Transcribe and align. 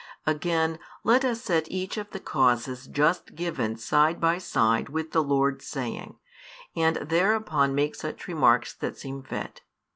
Again, 0.25 0.79
let 1.03 1.23
us 1.23 1.43
set 1.43 1.69
each 1.69 1.95
of 1.95 2.09
the 2.09 2.19
causes 2.19 2.87
just 2.87 3.35
given 3.35 3.77
side 3.77 4.19
by 4.19 4.39
side 4.39 4.89
with 4.89 5.11
the 5.11 5.21
Lord's 5.21 5.67
saying, 5.67 6.17
and 6.75 6.95
thereupon 6.95 7.75
make 7.75 7.93
such 7.93 8.27
remarks 8.27 8.73
that 8.73 8.97
seem 8.97 9.21
fit. 9.21 9.61